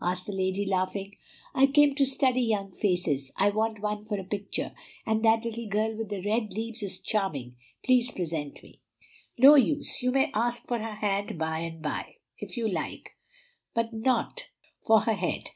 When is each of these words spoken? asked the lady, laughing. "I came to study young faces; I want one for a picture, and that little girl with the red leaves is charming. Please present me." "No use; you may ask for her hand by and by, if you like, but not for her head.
asked 0.00 0.26
the 0.28 0.32
lady, 0.32 0.64
laughing. 0.64 1.12
"I 1.56 1.66
came 1.66 1.96
to 1.96 2.06
study 2.06 2.40
young 2.40 2.70
faces; 2.70 3.32
I 3.36 3.48
want 3.50 3.80
one 3.80 4.04
for 4.04 4.16
a 4.16 4.22
picture, 4.22 4.74
and 5.04 5.24
that 5.24 5.44
little 5.44 5.66
girl 5.68 5.96
with 5.96 6.08
the 6.08 6.22
red 6.24 6.52
leaves 6.52 6.84
is 6.84 7.00
charming. 7.00 7.56
Please 7.84 8.12
present 8.12 8.62
me." 8.62 8.80
"No 9.38 9.56
use; 9.56 10.00
you 10.00 10.12
may 10.12 10.30
ask 10.34 10.68
for 10.68 10.78
her 10.78 10.94
hand 10.94 11.36
by 11.36 11.58
and 11.58 11.82
by, 11.82 12.18
if 12.38 12.56
you 12.56 12.68
like, 12.68 13.16
but 13.74 13.92
not 13.92 14.46
for 14.78 15.00
her 15.00 15.14
head. 15.14 15.50